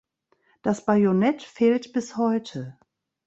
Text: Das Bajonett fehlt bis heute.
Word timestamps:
Das 0.63 0.83
Bajonett 0.83 1.43
fehlt 1.43 1.93
bis 1.93 2.17
heute. 2.17 2.75